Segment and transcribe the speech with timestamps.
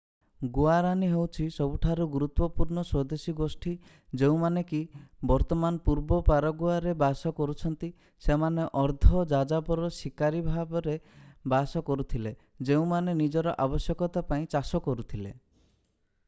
[0.53, 4.79] Guarani ହେଉଛି ସବୁଠାରୁ ଗୁରୁତ୍ୱପୂର୍ଣ୍ଣ ସ୍ୱଦେଶୀ ଗୋଷ୍ଠୀ ଯେଉଁମାନେ କି
[5.33, 7.91] ବର୍ତ୍ତମାନ ପୂର୍ବ ପାରାଗୁଏରେ ବାସ କରୁଛନ୍ତି
[8.29, 10.97] ସେମାନେ ଅର୍ଦ୍ଧ-ଯାଯାବର ଶିକାରୀ ଭାବରେ
[11.57, 12.33] ବାସ କରୁଥିଲେ
[12.71, 15.39] ଯେଉଁମାନେ ନିଜର ଆବଶ୍ୟକତା ପାଇଁ ଚାଷ କରୁଥିଲେ